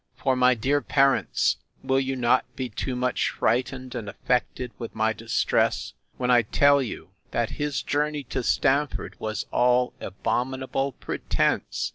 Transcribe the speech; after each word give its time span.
For, 0.15 0.35
my 0.35 0.55
dear 0.55 0.81
parents, 0.81 1.57
will 1.83 1.99
you 1.99 2.15
not 2.15 2.45
be 2.55 2.69
too 2.69 2.95
much 2.95 3.29
frightened 3.29 3.93
and 3.93 4.09
affected 4.09 4.71
with 4.79 4.95
my 4.95 5.13
distress, 5.13 5.93
when 6.17 6.31
I 6.31 6.41
tell 6.41 6.81
you, 6.81 7.11
that 7.29 7.51
his 7.61 7.83
journey 7.83 8.23
to 8.23 8.41
Stamford 8.41 9.15
was 9.19 9.45
all 9.51 9.93
abominable 10.01 10.93
pretence! 10.93 11.89